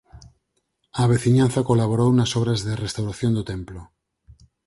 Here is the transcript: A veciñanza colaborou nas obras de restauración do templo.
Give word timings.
A 1.01 1.03
veciñanza 1.13 1.67
colaborou 1.69 2.09
nas 2.13 2.31
obras 2.39 2.59
de 2.67 2.79
restauración 2.85 3.31
do 3.37 3.43
templo. 3.51 3.81